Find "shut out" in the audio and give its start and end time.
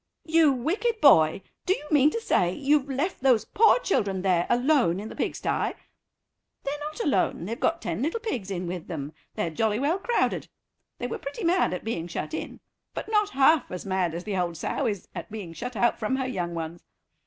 15.53-15.99